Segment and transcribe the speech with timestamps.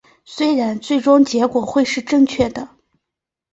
[0.25, 2.69] 虽然最终结果会是正确的